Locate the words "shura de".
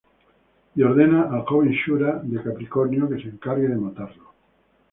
1.73-2.41